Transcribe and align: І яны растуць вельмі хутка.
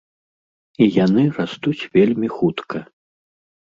І 0.85 0.87
яны 1.05 1.27
растуць 1.37 1.79
вельмі 2.01 2.35
хутка. 2.41 2.87